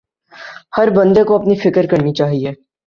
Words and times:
ہر 0.77 0.87
بندے 0.95 1.23
کو 1.23 1.35
اپنی 1.35 1.55
فکر 1.55 1.87
کرنی 1.91 2.13
چاہئے 2.13 2.51